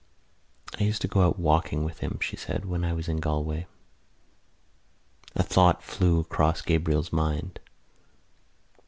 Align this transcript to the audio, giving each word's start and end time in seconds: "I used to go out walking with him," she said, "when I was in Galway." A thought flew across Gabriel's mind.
"I 0.79 0.83
used 0.83 1.03
to 1.03 1.07
go 1.07 1.21
out 1.21 1.37
walking 1.37 1.83
with 1.83 1.99
him," 1.99 2.17
she 2.23 2.35
said, 2.35 2.65
"when 2.65 2.83
I 2.83 2.91
was 2.91 3.07
in 3.07 3.17
Galway." 3.17 3.67
A 5.35 5.43
thought 5.43 5.83
flew 5.83 6.19
across 6.19 6.63
Gabriel's 6.63 7.13
mind. 7.13 7.59